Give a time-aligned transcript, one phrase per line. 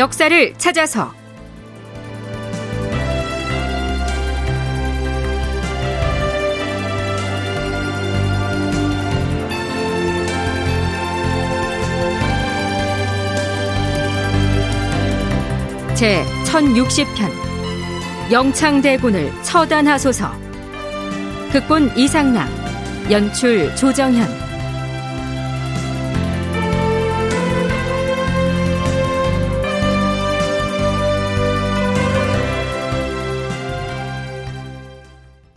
[0.00, 1.12] 역사를 찾아서.
[15.94, 18.32] 제 1060편.
[18.32, 20.32] 영창대군을 처단하소서.
[21.52, 22.48] 극본 이상락.
[23.10, 24.49] 연출 조정현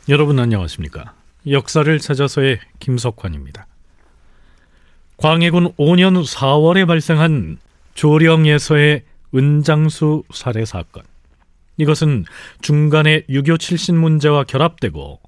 [0.10, 1.14] 여러분 안녕하십니까?
[1.50, 3.68] 역사를 찾아서의 김석환입니다.
[5.16, 7.58] 광해군 5년 4월에 발생한
[7.94, 9.04] 조령에서의
[9.34, 11.04] 은장수 살해 사건.
[11.78, 12.26] 이것은
[12.62, 15.22] 중간에 유교 출신 문제와 결합되고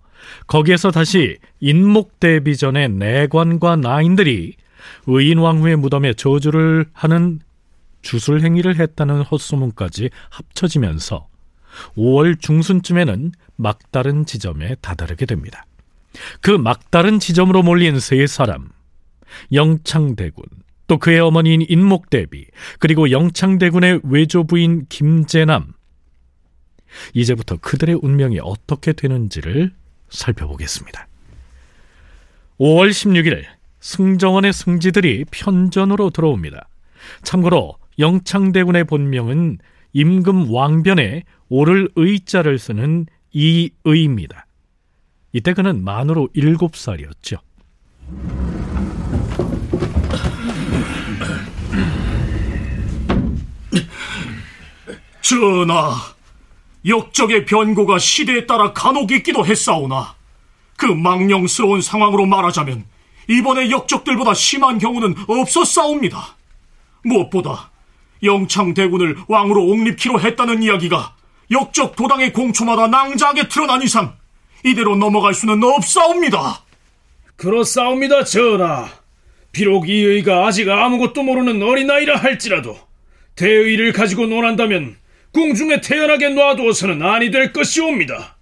[0.47, 4.55] 거기에서 다시 인목 대비전의 내관과 나인들이
[5.07, 7.39] 의인왕후의 무덤에 저주를 하는
[8.01, 11.29] 주술 행위를 했다는 헛소문까지 합쳐지면서
[11.97, 15.65] 5월 중순쯤에는 막다른 지점에 다다르게 됩니다.
[16.41, 18.69] 그 막다른 지점으로 몰린 세 사람,
[19.51, 20.45] 영창대군,
[20.87, 22.45] 또 그의 어머니인 인목대비,
[22.79, 25.73] 그리고 영창대군의 외조부인 김재남.
[27.13, 29.73] 이제부터 그들의 운명이 어떻게 되는지를
[30.09, 31.07] 살펴보겠습니다.
[32.59, 33.43] 5월 16일
[33.81, 36.67] 승정원의 승지들이 편전으로 들어옵니다.
[37.23, 39.59] 참고로 영창대군의 본명은
[39.93, 44.45] 임금 왕변에 오를 의자를 쓰는 이의입니다.
[45.33, 47.39] 이때 그는 만으로 7살이었죠.
[55.21, 55.95] 전하,
[56.85, 60.15] 역적의 변고가 시대에 따라 간혹 있기도 했사오나
[60.77, 62.85] 그 망령스러운 상황으로 말하자면
[63.27, 66.37] 이번에 역적들보다 심한 경우는 없었사옵니다.
[67.03, 67.71] 무엇보다
[68.21, 71.14] 영창대군을 왕으로 옹립키로 했다는 이야기가
[71.51, 74.15] 역적 도당의 공초마다 낭자하게 드러난 이상
[74.63, 76.63] 이대로 넘어갈 수는 없사옵니다.
[77.35, 78.89] 그렇사옵니다, 전하.
[79.51, 82.77] 비록 이 의가 아직 아무것도 모르는 어린아이라 할지라도
[83.35, 84.97] 대의를 가지고 논한다면
[85.31, 88.37] 궁중에 태연하게 놔두어서는 아니 될 것이옵니다.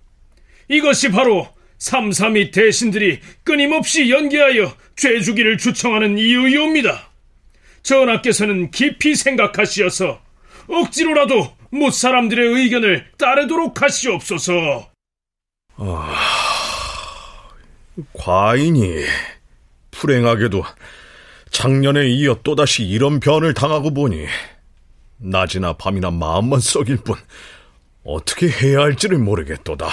[0.69, 1.47] 이것이 바로
[1.79, 7.09] 삼삼이 대신들이 끊임없이 연계하여 죄주기를 주청하는 이유이옵니다.
[7.81, 10.21] 전하께서는 깊이 생각하시어서
[10.67, 14.91] 억지로라도 못 사람들의 의견을 따르도록 하시옵소서.
[15.77, 16.15] 아,
[18.13, 19.03] 과인이
[19.89, 20.63] 불행하게도
[21.49, 24.25] 작년에 이어 또다시 이런 변을 당하고 보니
[25.17, 27.15] 낮이나 밤이나 마음만 썩일 뿐
[28.03, 29.87] 어떻게 해야 할지를 모르겠도다.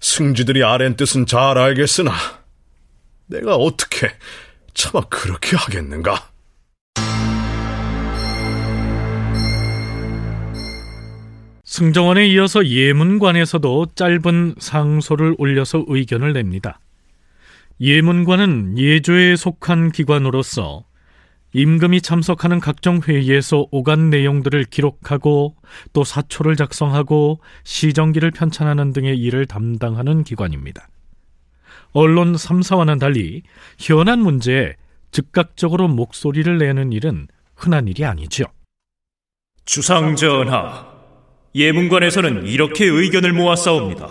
[0.00, 2.12] 승지들이 아랜 뜻은 잘 알겠으나
[3.26, 4.12] 내가 어떻게
[4.74, 6.32] 차마 그렇게 하겠는가?
[11.72, 16.78] 승정원에 이어서 예문관에서도 짧은 상소를 올려서 의견을 냅니다.
[17.80, 20.84] 예문관은 예조에 속한 기관으로서
[21.54, 25.56] 임금이 참석하는 각종 회의에서 오간 내용들을 기록하고
[25.94, 30.88] 또 사초를 작성하고 시정기를 편찬하는 등의 일을 담당하는 기관입니다.
[31.92, 33.44] 언론 3사와는 달리
[33.78, 34.74] 현안 문제에
[35.10, 38.44] 즉각적으로 목소리를 내는 일은 흔한 일이 아니죠.
[39.64, 40.91] 주상전하,
[41.54, 44.08] 예문관에서는 이렇게 의견을 모았사옵니다.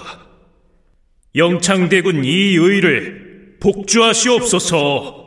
[1.35, 5.21] 영창대군 이 의를 복주하시옵소서.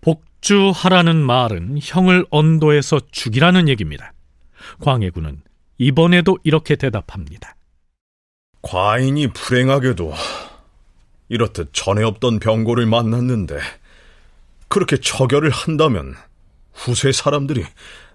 [0.00, 4.12] 복주하라는 말은 형을 언도해서 죽이라는 얘기입니다.
[4.80, 5.42] 광해군은
[5.78, 7.56] 이번에도 이렇게 대답합니다.
[8.62, 10.12] 과인이 불행하게도
[11.28, 13.58] 이렇듯 전에 없던 병고를 만났는데
[14.68, 16.14] 그렇게 처결을 한다면
[16.72, 17.64] 후세 사람들이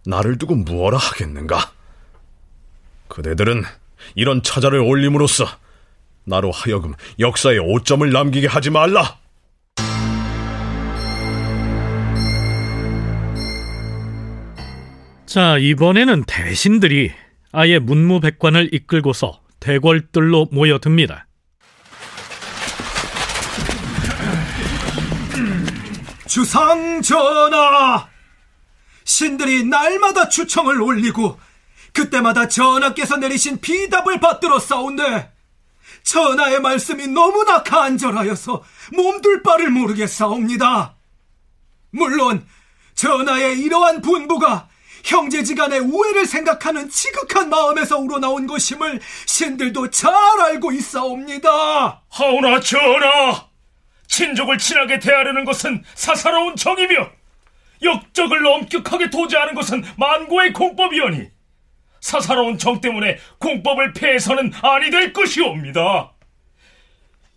[0.06, 1.72] 나를 두고 무엇라 하겠는가?
[3.12, 3.64] 그대들은
[4.16, 5.46] 이런 차자를 올림으로써
[6.24, 9.18] 나로 하여금 역사에 오점을 남기게 하지 말라!
[15.26, 17.12] 자, 이번에는 대신들이
[17.52, 21.28] 아예 문무백관을 이끌고서 대궐들로 모여듭니다.
[26.28, 28.08] 주상 전하!
[29.04, 31.38] 신들이 날마다 추청을 올리고
[31.94, 35.32] 그때마다 전하께서 내리신 비답을 받들어 싸운데
[36.04, 40.96] 전하의 말씀이 너무나 간절하여서 몸둘 바를 모르겠사옵니다.
[41.92, 42.46] 물론
[42.96, 44.70] 전하의 이러한 분부가
[45.04, 52.04] 형제지간의 우애를 생각하는 지극한 마음에서 우러나온 것임을 신들도 잘 알고 있사옵니다.
[52.10, 53.48] 하오나 전하!
[54.08, 57.10] 친족을 친하게 대하려는 것은 사사로운 정이며
[57.82, 61.32] 역적을 엄격하게 도제하는 것은 만고의 공법이오니
[62.02, 66.12] 사사로운 정 때문에 공법을 폐해서는 아니 될 것이옵니다.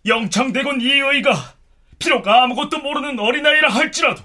[0.05, 1.55] 영창대군 이의가
[1.97, 4.21] 비록 아무것도 모르는 어린아이라 할지라도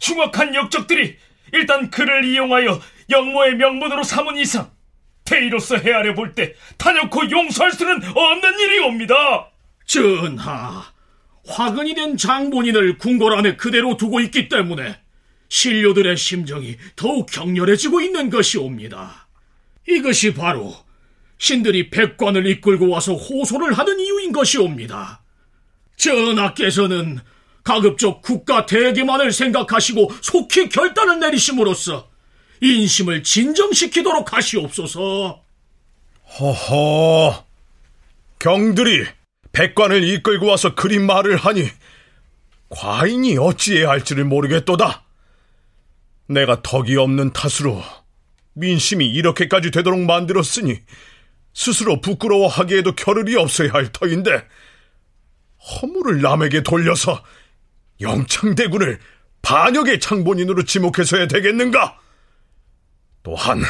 [0.00, 1.16] 흉악한 역적들이
[1.52, 2.80] 일단 그를 이용하여
[3.10, 4.70] 영모의 명분으로 삼은 이상
[5.24, 9.50] 대의로서 헤아려 볼 때 단연코 용서할 수는 없는 일이옵니다.
[9.86, 10.84] 전하,
[11.46, 14.98] 화근이 된 장본인을 궁궐 안에 그대로 두고 있기 때문에
[15.48, 19.23] 신료들의 심정이 더욱 격렬해지고 있는 것이옵니다.
[19.88, 20.74] 이것이 바로
[21.38, 25.22] 신들이 백관을 이끌고 와서 호소를 하는 이유인 것이옵니다.
[25.96, 27.20] 전하께서는
[27.62, 32.08] 가급적 국가 대계만을 생각하시고 속히 결단을 내리심으로써
[32.60, 35.42] 인심을 진정시키도록 하시옵소서.
[36.38, 37.44] 허허,
[38.38, 39.06] 경들이
[39.52, 41.68] 백관을 이끌고 와서 그리 말을 하니
[42.68, 45.04] 과인이 어찌해야 할지를 모르겠도다.
[46.26, 47.82] 내가 덕이 없는 탓으로
[48.54, 50.80] 민심이 이렇게까지 되도록 만들었으니
[51.52, 54.46] 스스로 부끄러워하기에도 겨를이 없어야 할 터인데
[55.82, 57.22] 허물을 남에게 돌려서
[58.00, 58.98] 영창대군을
[59.42, 61.98] 반역의 창본인으로 지목해서야 되겠는가?
[63.22, 63.62] 또한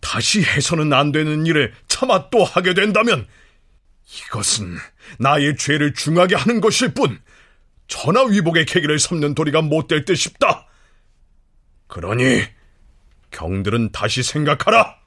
[0.00, 3.26] 다시 해서는 안 되는 일을 차마 또 하게 된다면
[4.26, 4.76] 이것은
[5.18, 7.20] 나의 죄를 중하게 하는 것일 뿐
[7.88, 10.66] 전하위복의 계기를 삼는 도리가 못 될 듯 싶다.
[11.86, 12.42] 그러니
[13.32, 15.02] 경들은 다시 생각하라.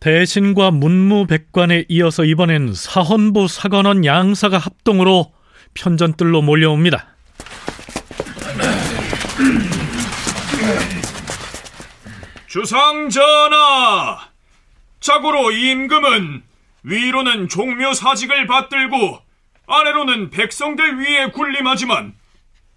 [0.00, 5.32] 대신과 문무백관에 이어서 이번엔 사헌부 사관원 양사가 합동으로
[5.74, 7.06] 편전뜰로 몰려옵니다.
[12.48, 14.18] 주상 전하,
[15.00, 16.42] 자고로 임금은
[16.82, 19.21] 위로는 종묘 사직을 받들고
[19.72, 22.14] 아래로는 백성들 위에 군림하지만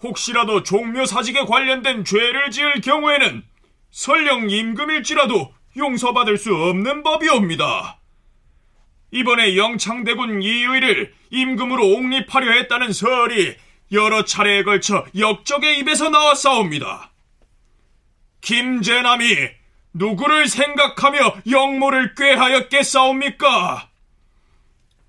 [0.01, 3.43] 혹시라도 종묘 사직에 관련된 죄를 지을 경우에는
[3.91, 7.99] 설령 임금일지라도 용서받을 수 없는 법이옵니다.
[9.11, 13.55] 이번에 영창대군 이의를 임금으로 옹립하려 했다는 설이
[13.91, 17.11] 여러 차례에 걸쳐 역적의 입에서 나왔사옵니다.
[18.41, 19.25] 김재남이
[19.93, 23.89] 누구를 생각하며 영모를 꾀하였겠사옵니까?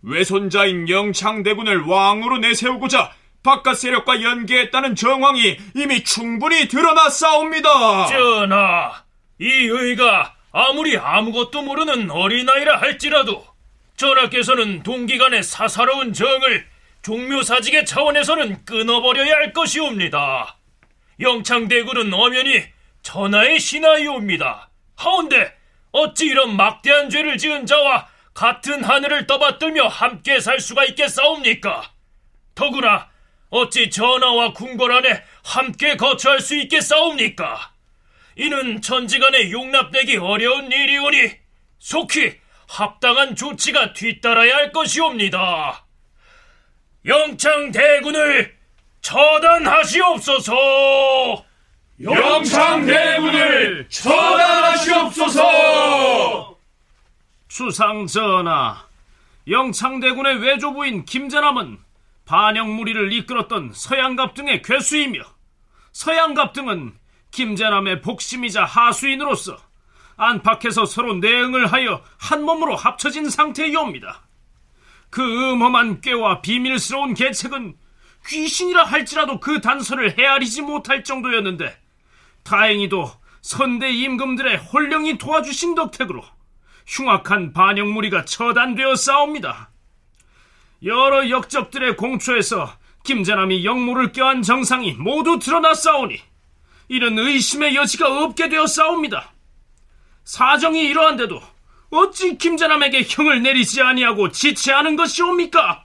[0.06, 3.12] 외손자인 영창대군을 왕으로 내세우고자
[3.42, 8.06] 바깥 세력과 연계했다는 정황이 이미 충분히 드러났사옵니다.
[8.06, 9.04] 전하,
[9.38, 13.44] 이 의가 아무리 아무것도 모르는 어린아이라 할지라도
[13.96, 16.66] 전하께서는 동기간의 사사로운 정을
[17.02, 20.56] 종묘사직의 차원에서는 끊어버려야 할 것이옵니다.
[21.20, 22.64] 영창대군은 엄연히
[23.02, 24.70] 전하의 신하이옵니다.
[24.96, 25.54] 하운데
[25.92, 31.90] 어찌 이런 막대한 죄를 지은 자와 같은 하늘을 떠받들며 함께 살 수가 있겠사옵니까?
[32.54, 33.08] 더구나
[33.48, 37.72] 어찌 전하와 궁궐 안에 함께 거처할 수 있겠사옵니까?
[38.36, 41.30] 이는 천지간에 용납되기 어려운 일이오니
[41.78, 42.38] 속히
[42.68, 45.86] 합당한 조치가 뒤따라야 할 것이옵니다.
[47.06, 48.54] 영창 대군을
[49.00, 50.52] 처단하시옵소서.
[52.02, 56.55] 영창 대군을 처단하시옵소서.
[57.56, 58.86] 수상 전하,
[59.48, 61.78] 영창대군의 외조부인 김재남은
[62.26, 65.22] 반영 무리를 이끌었던 서양갑 등의 괴수이며
[65.92, 66.92] 서양갑 등은
[67.30, 69.56] 김재남의 복심이자 하수인으로서
[70.18, 74.20] 안팎에서 서로 내응을 하여 한 몸으로 합쳐진 상태이옵니다.
[75.08, 77.74] 그 음험한 꾀와 비밀스러운 계책은
[78.26, 81.74] 귀신이라 할지라도 그 단서를 헤아리지 못할 정도였는데
[82.42, 83.10] 다행히도
[83.40, 86.35] 선대 임금들의 홀령이 도와주신 덕택으로
[86.86, 89.70] 흉악한 반영무리가 처단되어 싸웁니다.
[90.84, 92.72] 여러 역적들의 공초에서
[93.04, 96.20] 김재남이 영모를 껴한 정상이 모두 드러나 싸우니
[96.88, 99.32] 이런 의심의 여지가 없게 되어 싸웁니다.
[100.24, 101.40] 사정이 이러한데도
[101.90, 105.84] 어찌 김재남에게 형을 내리지 아니하고 지체하는 것이옵니까?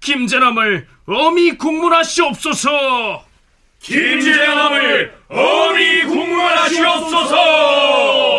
[0.00, 3.24] 김재남을 어미 국문하시옵소서.
[3.80, 8.29] 김재남을 어미 국문하시옵소서.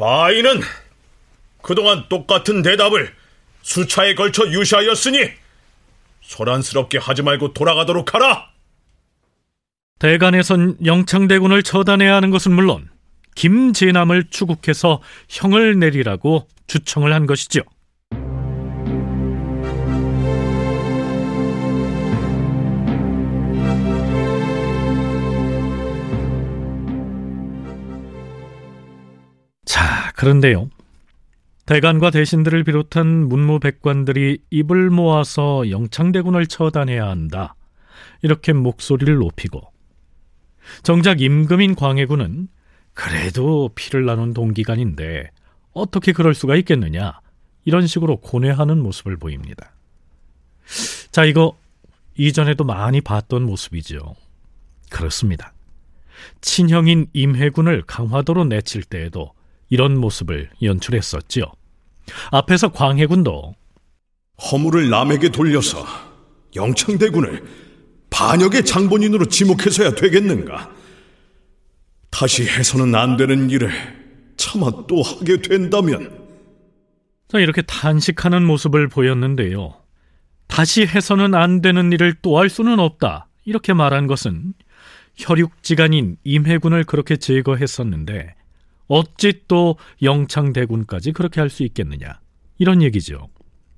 [0.00, 0.62] 과인은
[1.60, 3.14] 그동안 똑같은 대답을
[3.60, 5.30] 수차에 걸쳐 유시하였으니
[6.22, 8.48] 소란스럽게 하지 말고 돌아가도록 하라.
[9.98, 12.88] 대간에선 영창대군을 처단해야 하는 것은 물론
[13.34, 17.60] 김재남을 추국해서 형을 내리라고 주청을 한 것이죠.
[30.20, 30.68] 그런데요.
[31.64, 37.54] 대관과 대신들을 비롯한 문무백관들이 입을 모아서 영창대군을 처단해야 한다.
[38.20, 39.62] 이렇게 목소리를 높이고
[40.82, 42.48] 정작 임금인 광해군은
[42.92, 45.30] 그래도 피를 나눈 동기간인데
[45.72, 47.18] 어떻게 그럴 수가 있겠느냐
[47.64, 49.72] 이런 식으로 고뇌하는 모습을 보입니다.
[51.12, 51.56] 자 이거
[52.18, 54.16] 이전에도 많이 봤던 모습이죠.
[54.90, 55.54] 그렇습니다.
[56.42, 59.32] 친형인 임해군을 강화도로 내칠 때에도
[59.70, 61.44] 이런 모습을 연출했었지요.
[62.32, 63.54] 앞에서 광해군도
[64.50, 65.86] 허물을 남에게 돌려서
[66.56, 67.44] 영창대군을
[68.10, 70.70] 반역의 장본인으로 지목해서야 되겠는가?
[72.10, 73.70] 다시 해서는 안 되는 일을
[74.36, 76.18] 차마 또 하게 된다면
[77.28, 79.76] 자 이렇게 탄식하는 모습을 보였는데요.
[80.48, 83.28] 다시 해서는 안 되는 일을 또 할 수는 없다.
[83.44, 84.52] 이렇게 말한 것은
[85.16, 88.34] 혈육지간인 임해군을 그렇게 제거했었는데
[88.90, 92.20] 어찌 또 영창대군까지 그렇게 할 수 있겠느냐
[92.58, 93.28] 이런 얘기죠.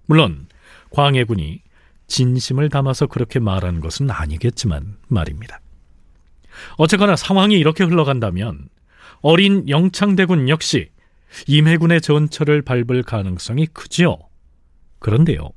[0.07, 0.47] 물론
[0.91, 1.63] 광해군이
[2.07, 5.61] 진심을 담아서 그렇게 말한 것은 아니겠지만 말입니다.
[6.77, 8.69] 어쨌거나 상황이 이렇게 흘러간다면
[9.21, 10.91] 어린 영창대군 역시
[11.47, 14.19] 임해군의 전철을 밟을 가능성이 크지요.
[14.99, 15.51] 그런데요.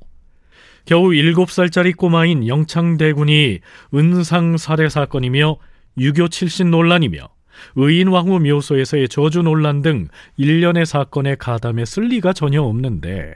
[0.86, 3.60] 겨우 7살짜리 꼬마인 영창대군이
[3.94, 5.56] 은상 살해 사건이며
[5.98, 7.35] 유교 칠신 논란이며
[7.74, 13.34] 의인 왕후 묘소에서의 저주 논란 등 일련의 사건에 가담했을 리가 전혀 없는데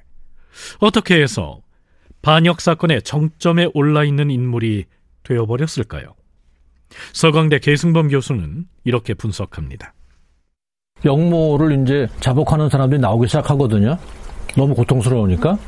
[0.79, 1.61] 어떻게 해서
[2.23, 4.85] 반역 사건의 정점에 올라 있는 인물이
[5.23, 6.15] 되어버렸을까요?
[7.13, 9.95] 서강대 계승범 교수는 이렇게 분석합니다.
[11.05, 13.97] 영모를 이제 자복하는 사람들이 나오기 시작하거든요.
[14.57, 15.59] 너무 고통스러우니까.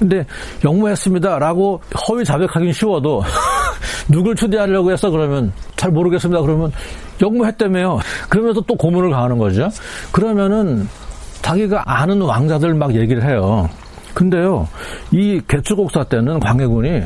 [0.00, 0.24] 근데
[0.64, 3.22] 영모했습니다라고 허위 자백하기는 쉬워도
[4.08, 6.40] 누굴 추대하려고 해서 그러면 잘 모르겠습니다.
[6.40, 6.72] 그러면
[7.20, 8.00] 영모했다며요.
[8.30, 9.68] 그러면서 또 고문을 가하는 거죠.
[10.10, 10.88] 그러면은
[11.42, 13.68] 자기가 아는 왕자들 막 얘기를 해요.
[14.14, 14.66] 근데요,
[15.12, 17.02] 이 개축곡사 때는 광해군이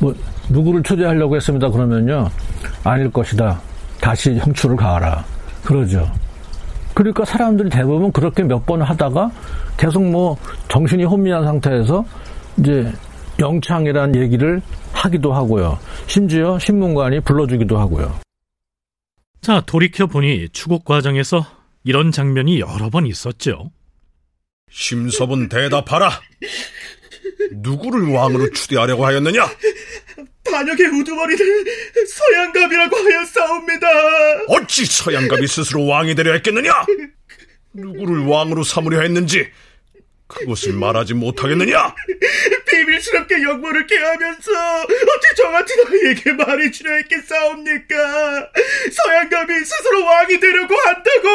[0.00, 0.12] 뭐
[0.48, 1.68] 누구를 추대하려고 했습니다.
[1.70, 2.28] 그러면요,
[2.82, 3.60] 아닐 것이다.
[4.00, 5.24] 다시 형출을 가하라.
[5.64, 6.10] 그러죠.
[6.94, 9.30] 그러니까 사람들이 대부분 그렇게 몇 번 하다가
[9.76, 10.36] 계속 뭐
[10.68, 12.04] 정신이 혼미한 상태에서
[12.58, 12.92] 이제
[13.38, 14.60] 영창이란 얘기를
[14.92, 15.78] 하기도 하고요.
[16.06, 18.20] 심지어 신문관이 불러주기도 하고요.
[19.40, 21.44] 자, 돌이켜보니 추국 과정에서
[21.84, 23.70] 이런 장면이 여러 번 있었죠.
[24.70, 26.20] 심섭은 대답하라.
[27.52, 29.44] 누구를 왕으로 추대하려고 하였느냐?
[30.50, 31.64] 반역의 우두머리를
[32.06, 33.86] 서양갑이라고 하였사옵니다.
[34.48, 36.72] 어찌 서양갑이 스스로 왕이 되려 했겠느냐?
[37.72, 39.48] 누구를 왕으로 삼으려 했는지
[40.32, 41.94] 그것을 말하지 못하겠느냐?
[42.68, 44.50] 비밀스럽게 역모를 깨하면서
[44.82, 48.50] 어찌 저 같은 아이에게 말해주려 했겠사옵니까?
[48.92, 51.28] 서양갑이 스스로 왕이 되려고 한다고!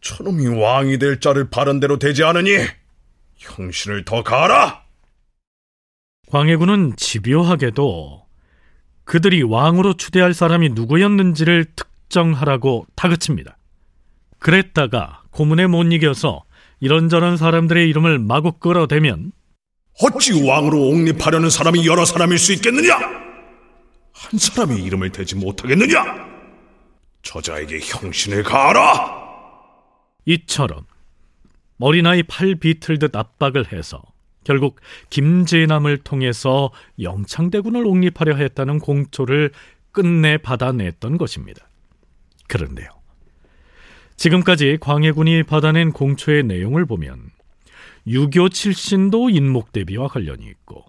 [0.00, 2.58] 저놈이 왕이 될 자를 바른 대로 되지 않으니
[3.36, 4.84] 형신을 더 가라!
[6.30, 8.24] 광해군은 집요하게도
[9.04, 13.56] 그들이 왕으로 추대할 사람이 누구였는지를 특정하라고 다그칩니다.
[14.38, 16.44] 그랬다가 고문에 못 이겨서
[16.84, 19.32] 이런저런 사람들의 이름을 마구 끌어대면
[20.02, 22.94] 어찌 왕으로 옹립하려는 사람이 여러 사람일 수 있겠느냐?
[24.12, 26.04] 한 사람의 이름을 대지 못하겠느냐?
[27.22, 29.24] 저자에게 형신을 가하라!
[30.26, 30.84] 이처럼
[31.80, 34.02] 어린아이 팔 비틀듯 압박을 해서
[34.44, 39.52] 결국 김재남을 통해서 영창대군을 옹립하려 했다는 공초를
[39.90, 41.66] 끝내 받아냈던 것입니다.
[42.46, 43.03] 그런데요.
[44.16, 47.30] 지금까지 광해군이 받아낸 공초의 내용을 보면
[48.06, 50.84] 유교 칠신도 인목 대비와 관련이 있고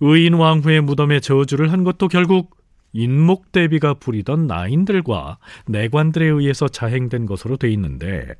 [0.00, 2.56] 의인 왕후의 무덤에 저주를 한 것도 결국
[2.92, 8.34] 인목 대비가 부리던 나인들과 내관들에 의해서 자행된 것으로 돼 있는데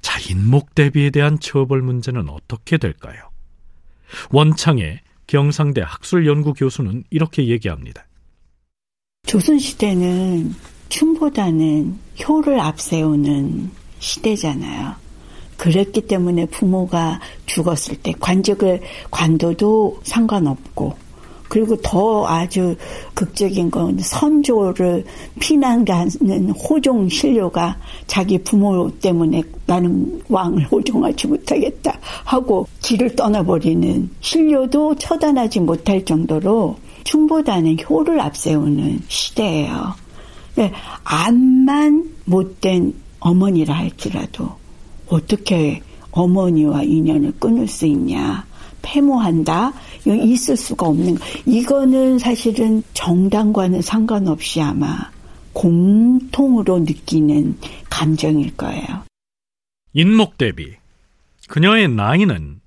[0.00, 3.30] 자 인목 대비에 대한 처벌 문제는 어떻게 될까요?
[4.30, 8.06] 원창의 경상대 학술연구 교수는 이렇게 얘기합니다.
[9.26, 10.54] 조선시대는
[10.90, 14.92] 춤보다는 효를 앞세우는 시대잖아요.
[15.56, 18.80] 그랬기 때문에 부모가 죽었을 때 관직을
[19.10, 20.94] 관도도 상관없고
[21.50, 22.76] 그리고 더 아주
[23.14, 25.04] 극적인 건 선조를
[25.40, 35.60] 피난가는 호종 신료가 자기 부모 때문에 나는 왕을 호종하지 못하겠다 하고 길을 떠나버리는 신료도 처단하지
[35.60, 40.09] 못할 정도로 춤보다는 효를 앞세우는 시대예요.
[40.56, 40.72] 네,
[41.04, 44.56] 암만 못된 어머니라 할지라도
[45.08, 48.46] 어떻게 어머니와 인연을 끊을 수 있냐.
[48.82, 49.72] 폐모한다?
[50.06, 51.24] 있을 수가 없는 거.
[51.46, 55.10] 이거는 사실은 정당과는 상관없이 아마
[55.52, 57.58] 공통으로 느끼는
[57.90, 59.04] 감정일 거예요.
[59.92, 60.76] 인목 대비.
[61.48, 62.60] 그녀의 나이는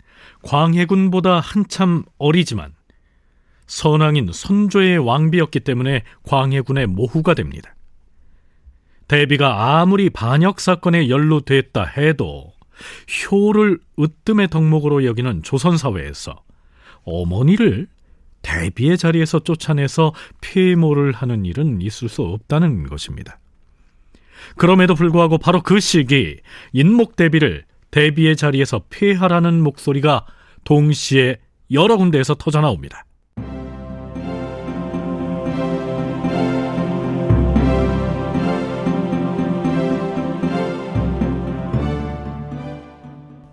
[0.44, 2.74] 광해군보다 한참 어리지만
[3.74, 7.76] 선왕인 선조의 왕비였기 때문에 광해군의 모후가 됩니다.
[9.08, 12.54] 대비가 아무리 반역 사건에 연루됐다 해도
[13.32, 16.44] 효를 으뜸의 덕목으로 여기는 조선 사회에서
[17.04, 17.88] 어머니를
[18.44, 23.40] 대비의 자리에서 쫓아내서 폐모를 하는 일은 있을 수 없다는 것입니다.
[24.56, 26.38] 그럼에도 불구하고 바로 그 시기
[26.74, 30.28] 인목 대비를 대비의 자리에서 폐하라는 목소리가
[30.64, 31.40] 동시에
[31.72, 33.06] 여러 군데에서 터져 나옵니다.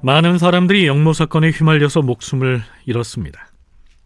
[0.03, 3.49] 많은 사람들이 영모 사건에 휘말려서 목숨을 잃었습니다.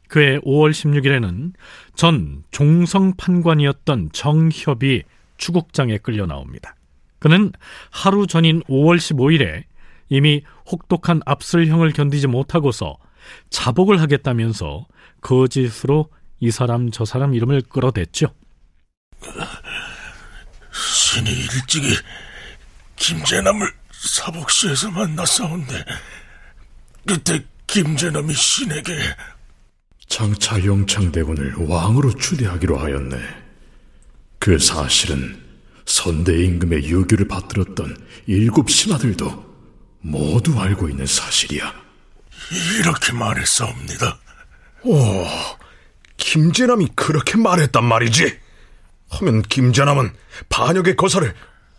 [0.08, 1.52] 그해 5월 16일에는
[1.94, 5.02] 전 종성 판관이었던 정협이
[5.36, 6.74] 추국장에 끌려 나옵니다.
[7.18, 7.52] 그는
[7.90, 9.64] 하루 전인 5월 15일에
[10.08, 12.96] 이미 혹독한 압슬형을 견디지 못하고서
[13.50, 14.86] 자복을 하겠다면서
[15.20, 16.10] 거짓으로
[16.40, 18.26] 이 사람 저 사람 이름을 끌어댔죠.
[20.72, 21.88] 신이 일찍이
[22.96, 25.84] 김재남을 사복시에서 만났사온데
[27.06, 28.92] 그때 김재남이 신에게
[30.08, 33.16] 장차 영창대군을 왕으로 추대하기로 하였네.
[34.38, 35.42] 그 사실은
[35.86, 37.96] 선대 임금의 유교를 받들었던
[38.26, 39.54] 일곱 신하들도
[40.00, 41.74] 모두 알고 있는 사실이야.
[42.78, 44.18] 이렇게 말했사옵니다.
[44.82, 45.26] 오,
[46.18, 48.38] 김재남이 그렇게 말했단 말이지.
[49.10, 50.12] 하면 김재남은
[50.50, 51.34] 반역의 거사를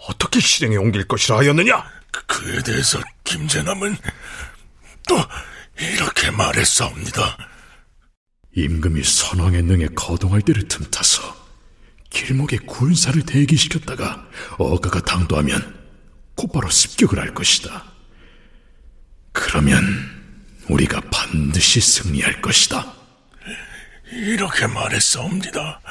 [0.08, 1.86] 어떻게 실행에 옮길 것이라 하였느냐?
[2.28, 3.98] 그에 대해서 김재남은
[5.08, 5.18] 또
[5.80, 7.38] 이렇게 말했사옵니다.
[8.56, 11.46] 임금이 선왕의 능에 거동할 때를 틈타서
[12.10, 14.26] 길목에 군사를 대기시켰다가
[14.58, 15.86] 어가가 당도하면
[16.36, 17.84] 곧바로 습격을 할 것이다.
[19.34, 19.82] 그러면
[20.70, 22.94] 우리가 반드시 승리할 것이다.
[24.12, 25.82] 이렇게 말했사옵니다.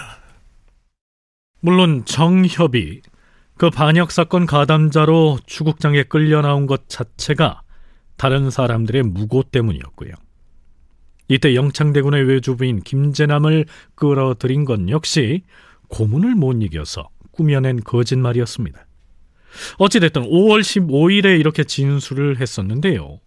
[1.61, 3.03] 물론 정협이
[3.57, 7.63] 그 반역 사건 가담자로 추국장에 끌려 나온 것 자체가
[8.17, 10.13] 다른 사람들의 무고 때문이었고요.
[11.29, 15.43] 이때 영창대군의 외주부인 김재남을 끌어들인 건 역시
[15.89, 18.87] 고문을 못 이겨서 꾸며낸 거짓말이었습니다.
[19.79, 23.21] 어찌됐든 5월 15일에 이렇게 진술을 했었는데요.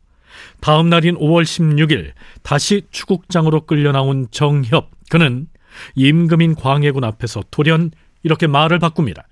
[0.60, 2.12] 다음 날인 5월 16일
[2.44, 5.48] 다시 추국장으로 끌려 나온 정협 그는
[5.96, 7.92] 임금인 광해군 앞에서 돌연
[8.24, 9.27] 이렇게 말을 바꿉니다.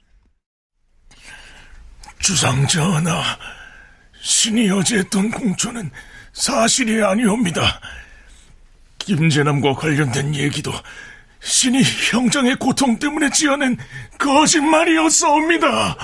[2.19, 3.21] 주상전하,
[4.21, 5.91] 신이 어제 했던 공초는
[6.33, 7.79] 사실이 아니옵니다.
[8.99, 10.71] 김재남과 관련된 얘기도
[11.41, 13.77] 신이 형장의 고통 때문에 지어낸
[14.17, 15.95] 거짓말이었사옵니다.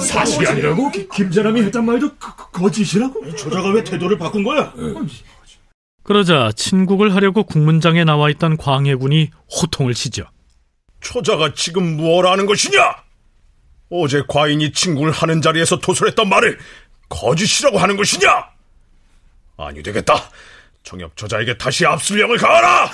[0.00, 0.90] 사실이 아니라고?
[0.90, 3.36] 김재남이 했단 말도 거, 거짓이라고?
[3.36, 4.72] 저자가 왜 태도를 바꾼 거야?
[6.02, 10.24] 그러자 친국을 하려고 국문장에 나와 있던 광해군이 호통을 치죠.
[11.00, 12.80] 초자가 지금 무엇 하는 것이냐?
[13.90, 16.58] 어제 과인이 친구를 하는 자리에서 도설했던 말을
[17.08, 18.28] 거짓이라고 하는 것이냐?
[19.58, 20.30] 아니 되겠다.
[20.82, 22.90] 정엽 저자에게 다시 압술령을 가하라!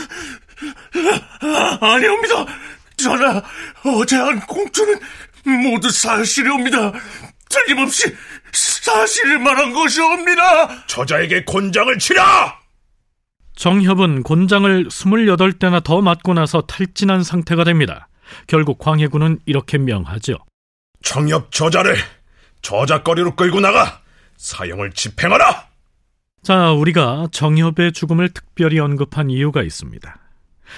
[1.80, 2.46] 아니옵니다.
[2.96, 3.42] 전하,
[3.84, 4.98] 어제 한 공주는
[5.44, 6.92] 모두 사실이옵니다.
[7.48, 8.14] 틀림없이
[8.52, 10.86] 사실을 말한 것이옵니다.
[10.86, 12.60] 저자에게 곤장을 치라!
[13.56, 18.08] 정협은 곤장을 28대나 더 맞고 나서 탈진한 상태가 됩니다.
[18.46, 20.38] 결국 광해군은 이렇게 명하죠.
[21.02, 21.96] 정협 저자를
[22.62, 24.00] 저작거리로 끌고 나가
[24.36, 25.68] 사형을 집행하라!
[26.42, 30.16] 자, 우리가 정협의 죽음을 특별히 언급한 이유가 있습니다.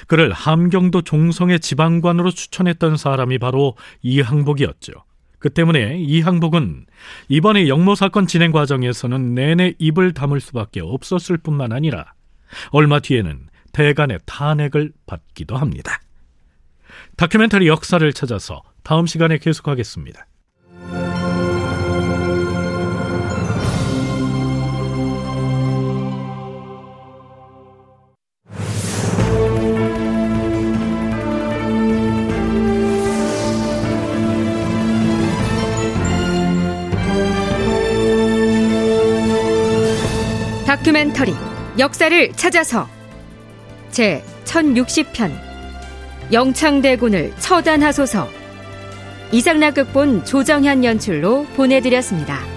[0.07, 4.93] 그를 함경도 종성의 지방관으로 추천했던 사람이 바로 이항복이었죠.
[5.39, 6.87] 그 때문에 이항복은
[7.29, 12.13] 이번에 영모 사건 진행 과정에서는 내내 입을 다물 수밖에 없었을 뿐만 아니라
[12.71, 16.01] 얼마 뒤에는 대간의 탄핵을 받기도 합니다.
[17.17, 20.27] 다큐멘터리 역사를 찾아서 다음 시간에 계속하겠습니다.
[40.67, 41.35] 다큐멘터리
[41.79, 42.87] 역사를 찾아서
[43.91, 45.33] 제 1060편
[46.31, 48.44] 영창대군을 처단하소서
[49.35, 52.54] 이상락 극본 조정현 연출로 보내드렸습니다.